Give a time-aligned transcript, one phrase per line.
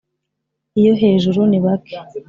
[0.77, 1.97] 'iyo hejuru ni bake'